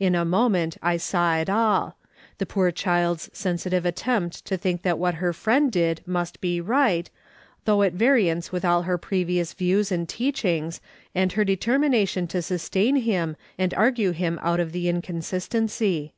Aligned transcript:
In 0.00 0.14
a 0.14 0.24
moment 0.24 0.78
I 0.82 0.96
saw 0.96 1.36
it 1.36 1.50
all— 1.50 1.98
the 2.38 2.46
poor 2.46 2.70
child's 2.70 3.28
sensitive 3.34 3.84
attempt 3.84 4.46
to 4.46 4.56
think 4.56 4.80
that 4.80 4.98
what 4.98 5.16
her 5.16 5.34
friend 5.34 5.70
did 5.70 6.00
must 6.06 6.40
be 6.40 6.62
right, 6.62 7.10
though 7.66 7.82
at 7.82 7.92
variance 7.92 8.50
with 8.50 8.64
all 8.64 8.84
her 8.84 8.96
previous 8.96 9.52
views 9.52 9.92
and 9.92 10.08
teachings, 10.08 10.80
and 11.14 11.32
her 11.32 11.44
determination 11.44 12.26
to 12.28 12.40
sustain 12.40 12.96
him, 12.96 13.36
and 13.58 13.74
argue 13.74 14.12
him 14.12 14.38
out 14.40 14.60
of 14.60 14.72
the 14.72 14.88
inconsistency. 14.88 16.14